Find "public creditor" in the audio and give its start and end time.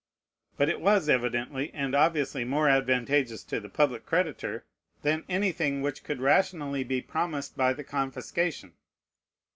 3.69-4.65